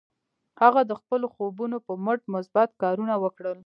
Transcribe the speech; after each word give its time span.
هغه 0.61 0.81
د 0.89 0.91
خپلو 1.01 1.25
خوبونو 1.33 1.77
پر 1.85 1.95
مټ 2.05 2.19
مثبت 2.35 2.69
کارونه 2.81 3.13
وکړل. 3.23 3.59